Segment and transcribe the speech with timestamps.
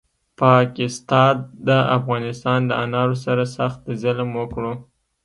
[0.41, 4.73] پاکستاد د افغانستان دانارو سره سخت ظلم وکړو